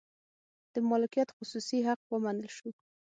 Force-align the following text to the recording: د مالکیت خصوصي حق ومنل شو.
د 0.73 0.75
مالکیت 0.89 1.29
خصوصي 1.37 1.79
حق 1.87 2.01
ومنل 2.13 2.47
شو. 2.57 2.69